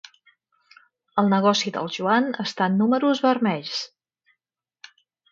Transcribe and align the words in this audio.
El 1.23 1.27
negoci 1.33 1.73
del 1.75 1.89
Joan 1.97 2.29
està 2.43 2.69
en 2.71 2.79
números 2.83 3.21
vermells. 3.27 3.83